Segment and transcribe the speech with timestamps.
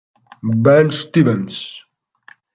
[0.65, 1.85] Ben Stephens